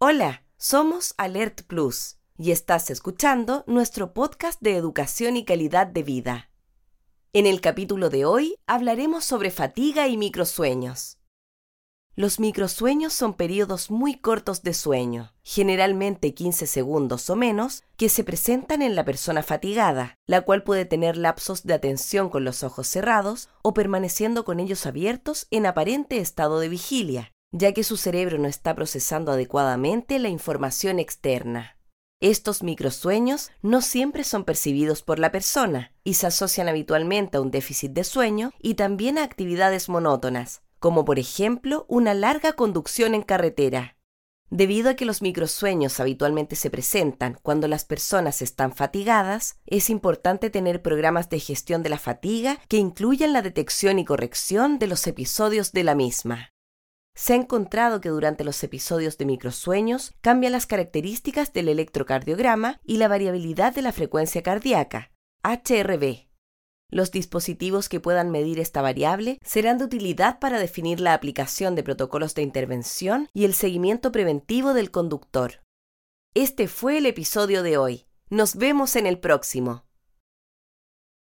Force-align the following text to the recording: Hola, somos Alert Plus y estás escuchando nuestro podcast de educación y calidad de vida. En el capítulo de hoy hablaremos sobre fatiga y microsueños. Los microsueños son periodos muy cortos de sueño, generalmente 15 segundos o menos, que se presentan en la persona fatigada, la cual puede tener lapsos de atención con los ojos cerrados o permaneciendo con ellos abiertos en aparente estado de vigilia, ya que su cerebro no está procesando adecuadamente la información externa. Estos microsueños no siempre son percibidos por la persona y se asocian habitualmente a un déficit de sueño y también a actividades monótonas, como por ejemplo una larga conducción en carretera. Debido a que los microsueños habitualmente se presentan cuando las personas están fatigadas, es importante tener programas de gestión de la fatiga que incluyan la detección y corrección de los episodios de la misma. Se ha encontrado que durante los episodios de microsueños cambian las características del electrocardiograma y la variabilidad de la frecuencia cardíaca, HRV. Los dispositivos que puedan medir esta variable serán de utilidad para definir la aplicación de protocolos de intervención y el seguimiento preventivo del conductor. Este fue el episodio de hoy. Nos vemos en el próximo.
Hola, 0.00 0.44
somos 0.58 1.12
Alert 1.16 1.62
Plus 1.62 2.18
y 2.36 2.52
estás 2.52 2.88
escuchando 2.88 3.64
nuestro 3.66 4.14
podcast 4.14 4.60
de 4.62 4.76
educación 4.76 5.36
y 5.36 5.44
calidad 5.44 5.88
de 5.88 6.04
vida. 6.04 6.50
En 7.32 7.46
el 7.46 7.60
capítulo 7.60 8.08
de 8.08 8.24
hoy 8.24 8.54
hablaremos 8.68 9.24
sobre 9.24 9.50
fatiga 9.50 10.06
y 10.06 10.16
microsueños. 10.16 11.18
Los 12.14 12.38
microsueños 12.38 13.12
son 13.12 13.34
periodos 13.34 13.90
muy 13.90 14.14
cortos 14.14 14.62
de 14.62 14.72
sueño, 14.72 15.34
generalmente 15.42 16.32
15 16.32 16.68
segundos 16.68 17.28
o 17.28 17.34
menos, 17.34 17.82
que 17.96 18.08
se 18.08 18.22
presentan 18.22 18.82
en 18.82 18.94
la 18.94 19.04
persona 19.04 19.42
fatigada, 19.42 20.14
la 20.26 20.42
cual 20.42 20.62
puede 20.62 20.84
tener 20.84 21.16
lapsos 21.16 21.64
de 21.64 21.74
atención 21.74 22.30
con 22.30 22.44
los 22.44 22.62
ojos 22.62 22.86
cerrados 22.86 23.48
o 23.62 23.74
permaneciendo 23.74 24.44
con 24.44 24.60
ellos 24.60 24.86
abiertos 24.86 25.48
en 25.50 25.66
aparente 25.66 26.18
estado 26.18 26.60
de 26.60 26.68
vigilia, 26.68 27.32
ya 27.52 27.72
que 27.72 27.84
su 27.84 27.96
cerebro 27.96 28.38
no 28.38 28.48
está 28.48 28.74
procesando 28.74 29.32
adecuadamente 29.32 30.18
la 30.18 30.28
información 30.28 30.98
externa. 30.98 31.78
Estos 32.20 32.64
microsueños 32.64 33.50
no 33.62 33.80
siempre 33.80 34.24
son 34.24 34.44
percibidos 34.44 35.02
por 35.02 35.20
la 35.20 35.30
persona 35.30 35.92
y 36.02 36.14
se 36.14 36.26
asocian 36.26 36.68
habitualmente 36.68 37.36
a 37.36 37.40
un 37.40 37.52
déficit 37.52 37.92
de 37.92 38.02
sueño 38.02 38.52
y 38.60 38.74
también 38.74 39.18
a 39.18 39.22
actividades 39.22 39.88
monótonas, 39.88 40.62
como 40.80 41.04
por 41.04 41.20
ejemplo 41.20 41.86
una 41.88 42.14
larga 42.14 42.54
conducción 42.54 43.14
en 43.14 43.22
carretera. 43.22 43.96
Debido 44.50 44.90
a 44.90 44.94
que 44.94 45.04
los 45.04 45.22
microsueños 45.22 46.00
habitualmente 46.00 46.56
se 46.56 46.70
presentan 46.70 47.38
cuando 47.42 47.68
las 47.68 47.84
personas 47.84 48.40
están 48.40 48.74
fatigadas, 48.74 49.60
es 49.66 49.90
importante 49.90 50.48
tener 50.48 50.82
programas 50.82 51.28
de 51.28 51.38
gestión 51.38 51.82
de 51.82 51.90
la 51.90 51.98
fatiga 51.98 52.58
que 52.66 52.78
incluyan 52.78 53.32
la 53.32 53.42
detección 53.42 53.98
y 53.98 54.04
corrección 54.04 54.78
de 54.78 54.86
los 54.86 55.06
episodios 55.06 55.72
de 55.72 55.84
la 55.84 55.94
misma. 55.94 56.52
Se 57.18 57.32
ha 57.32 57.36
encontrado 57.36 58.00
que 58.00 58.10
durante 58.10 58.44
los 58.44 58.62
episodios 58.62 59.18
de 59.18 59.24
microsueños 59.24 60.14
cambian 60.20 60.52
las 60.52 60.66
características 60.66 61.52
del 61.52 61.68
electrocardiograma 61.68 62.80
y 62.84 62.98
la 62.98 63.08
variabilidad 63.08 63.74
de 63.74 63.82
la 63.82 63.90
frecuencia 63.90 64.44
cardíaca, 64.44 65.10
HRV. 65.42 66.28
Los 66.92 67.10
dispositivos 67.10 67.88
que 67.88 67.98
puedan 67.98 68.30
medir 68.30 68.60
esta 68.60 68.82
variable 68.82 69.40
serán 69.44 69.78
de 69.78 69.84
utilidad 69.86 70.38
para 70.38 70.60
definir 70.60 71.00
la 71.00 71.12
aplicación 71.12 71.74
de 71.74 71.82
protocolos 71.82 72.36
de 72.36 72.42
intervención 72.42 73.28
y 73.34 73.46
el 73.46 73.54
seguimiento 73.54 74.12
preventivo 74.12 74.72
del 74.72 74.92
conductor. 74.92 75.60
Este 76.34 76.68
fue 76.68 76.98
el 76.98 77.06
episodio 77.06 77.64
de 77.64 77.78
hoy. 77.78 78.06
Nos 78.30 78.54
vemos 78.54 78.94
en 78.94 79.08
el 79.08 79.18
próximo. 79.18 79.87